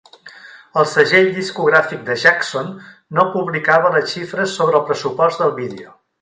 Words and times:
El 0.83 0.85
segell 0.93 1.27
discogràfic 1.35 2.01
de 2.07 2.15
Jackson 2.23 2.71
no 3.19 3.27
publicava 3.35 3.93
les 3.97 4.09
xifres 4.15 4.57
sobre 4.63 4.81
el 4.81 4.87
pressupost 4.89 5.45
del 5.45 5.55
vídeo. 5.63 5.95